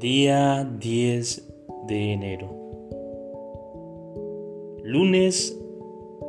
[0.00, 1.52] Día 10
[1.86, 2.50] de enero.
[4.82, 5.56] Lunes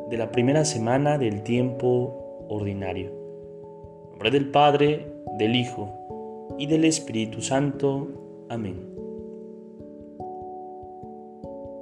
[0.08, 3.08] de la primera semana del tiempo ordinario.
[3.08, 5.92] En nombre del Padre, del Hijo
[6.56, 8.46] y del Espíritu Santo.
[8.48, 8.88] Amén.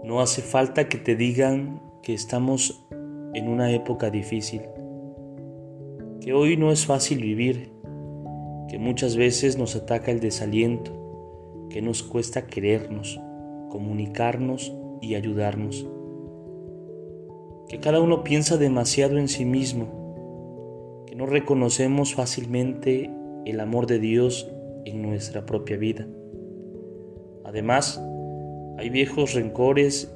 [0.05, 2.83] No hace falta que te digan que estamos
[3.35, 4.63] en una época difícil,
[6.23, 7.73] que hoy no es fácil vivir,
[8.71, 11.04] que muchas veces nos ataca el desaliento
[11.75, 13.21] que nos cuesta querernos,
[13.69, 15.85] comunicarnos y ayudarnos.
[17.69, 23.11] Que cada uno piensa demasiado en sí mismo, que no reconocemos fácilmente
[23.45, 24.49] el amor de Dios
[24.85, 26.07] en nuestra propia vida.
[27.45, 28.01] Además,
[28.79, 30.15] hay viejos rencores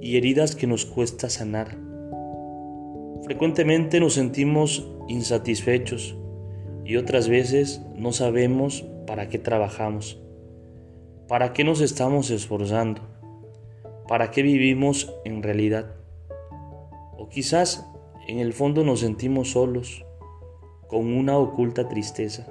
[0.00, 1.76] y heridas que nos cuesta sanar.
[3.22, 6.16] Frecuentemente nos sentimos insatisfechos
[6.86, 10.22] y otras veces no sabemos para qué trabajamos.
[11.28, 13.02] ¿Para qué nos estamos esforzando?
[14.06, 15.96] ¿Para qué vivimos en realidad?
[17.18, 17.84] O quizás
[18.28, 20.06] en el fondo nos sentimos solos,
[20.86, 22.46] con una oculta tristeza.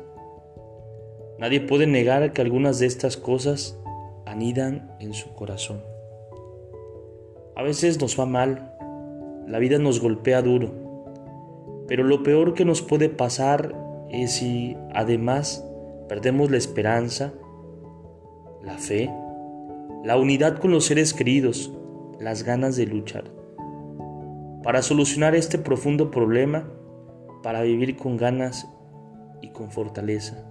[1.39, 3.79] Nadie puede negar que algunas de estas cosas
[4.25, 5.81] anidan en su corazón.
[7.55, 8.75] A veces nos va mal,
[9.47, 10.73] la vida nos golpea duro,
[11.87, 13.73] pero lo peor que nos puede pasar
[14.09, 15.65] es si además
[16.09, 17.31] perdemos la esperanza
[18.65, 19.09] la fe,
[20.03, 21.71] la unidad con los seres queridos,
[22.19, 23.25] las ganas de luchar.
[24.63, 26.67] Para solucionar este profundo problema,
[27.43, 28.67] para vivir con ganas
[29.41, 30.43] y con fortaleza,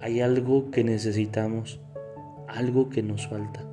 [0.00, 1.80] hay algo que necesitamos,
[2.48, 3.64] algo que nos falta.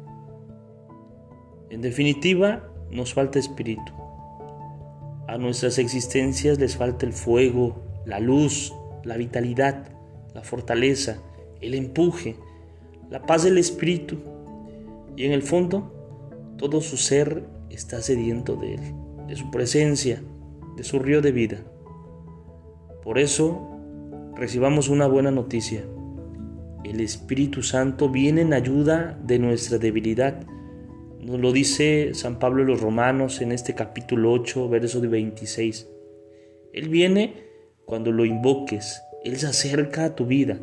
[1.69, 3.93] En definitiva, nos falta espíritu.
[5.27, 8.73] A nuestras existencias les falta el fuego, la luz,
[9.03, 9.87] la vitalidad,
[10.33, 11.17] la fortaleza,
[11.61, 12.35] el empuje,
[13.13, 14.17] la paz del espíritu
[15.15, 18.81] y en el fondo todo su ser está sediento de él,
[19.27, 20.23] de su presencia,
[20.75, 21.63] de su río de vida.
[23.03, 23.69] Por eso
[24.35, 25.85] recibamos una buena noticia.
[26.83, 30.47] El Espíritu Santo viene en ayuda de nuestra debilidad.
[31.19, 35.87] Nos lo dice San Pablo de los Romanos en este capítulo 8, verso de 26.
[36.73, 37.43] Él viene
[37.85, 39.03] cuando lo invoques.
[39.23, 40.59] Él se acerca a tu vida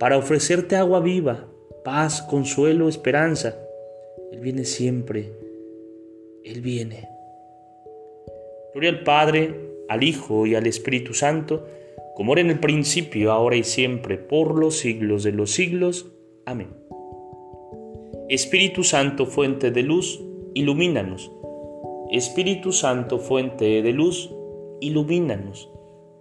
[0.00, 1.51] para ofrecerte agua viva,
[1.84, 3.56] paz, consuelo, esperanza.
[4.32, 5.32] Él viene siempre.
[6.44, 7.08] Él viene.
[8.72, 9.54] Gloria al Padre,
[9.88, 11.66] al Hijo y al Espíritu Santo,
[12.14, 16.10] como era en el principio, ahora y siempre, por los siglos de los siglos.
[16.46, 16.68] Amén.
[18.28, 20.22] Espíritu Santo, fuente de luz,
[20.54, 21.30] ilumínanos.
[22.10, 24.30] Espíritu Santo, fuente de luz,
[24.80, 25.70] ilumínanos.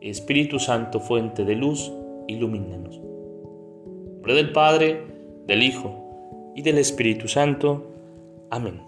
[0.02, 1.92] Espíritu Santo, fuente de luz,
[2.28, 3.00] ilumínanos.
[3.00, 5.11] Nombre del Padre,
[5.48, 7.92] del Hijo y del Espíritu Santo.
[8.50, 8.82] Amén.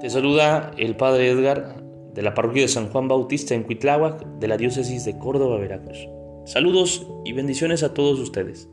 [0.00, 1.82] Te saluda el Padre Edgar
[2.14, 6.08] de la parroquia de San Juan Bautista en Cuitláhuac de la diócesis de Córdoba, Veracruz.
[6.44, 8.68] Saludos y bendiciones a todos ustedes.